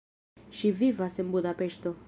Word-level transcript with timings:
Ŝi 0.61 0.71
vivas 0.79 1.21
en 1.25 1.31
Budapeŝto. 1.37 1.97